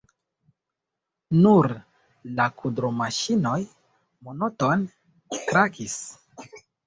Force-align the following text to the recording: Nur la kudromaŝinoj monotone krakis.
Nur 1.41 1.67
la 2.39 2.47
kudromaŝinoj 2.61 3.59
monotone 4.29 5.37
krakis. 5.51 5.99